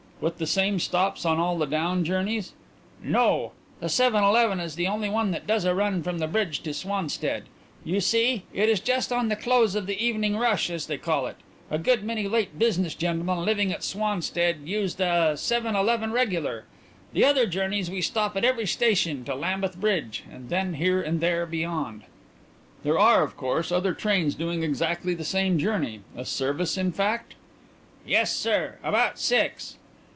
"With 0.23 0.37
the 0.37 0.45
same 0.45 0.77
stops 0.79 1.25
on 1.25 1.39
all 1.39 1.57
the 1.57 1.65
down 1.65 2.03
journeys?" 2.05 2.53
"No. 3.01 3.53
The 3.79 3.89
seven 3.89 4.23
eleven 4.23 4.59
is 4.59 4.75
the 4.75 4.85
only 4.85 5.09
one 5.09 5.31
that 5.31 5.47
does 5.47 5.65
a 5.65 5.73
run 5.73 6.03
from 6.03 6.19
the 6.19 6.27
Bridge 6.27 6.59
to 6.61 6.75
Swanstead. 6.75 7.45
You 7.83 7.99
see, 8.01 8.43
it 8.53 8.69
is 8.69 8.79
just 8.79 9.11
on 9.11 9.29
the 9.29 9.35
close 9.35 9.73
of 9.73 9.87
the 9.87 9.99
evening 9.99 10.37
rush, 10.37 10.69
as 10.69 10.85
they 10.85 10.99
call 10.99 11.25
it. 11.25 11.37
A 11.71 11.79
good 11.79 12.03
many 12.03 12.27
late 12.27 12.59
business 12.59 12.93
gentlemen 12.93 13.43
living 13.43 13.71
at 13.71 13.81
Swanstead 13.83 14.59
use 14.67 14.93
the 14.93 15.35
seven 15.37 15.75
eleven 15.75 16.11
regular. 16.11 16.65
The 17.13 17.25
other 17.25 17.47
journeys 17.47 17.89
we 17.89 18.01
stop 18.03 18.37
at 18.37 18.45
every 18.45 18.67
station 18.67 19.25
to 19.25 19.33
Lambeth 19.33 19.79
Bridge, 19.81 20.23
and 20.31 20.49
then 20.49 20.75
here 20.75 21.01
and 21.01 21.19
there 21.19 21.47
beyond." 21.47 22.03
"There 22.83 22.99
are, 22.99 23.23
of 23.23 23.35
course, 23.35 23.71
other 23.71 23.95
trains 23.95 24.35
doing 24.35 24.61
exactly 24.61 25.15
the 25.15 25.23
same 25.25 25.57
journey 25.57 26.01
a 26.15 26.25
service, 26.25 26.77
in 26.77 26.91
fact?" 26.91 27.33
"Yes, 28.05 28.31
sir. 28.35 28.77
About 28.83 29.17
six." 29.17 29.77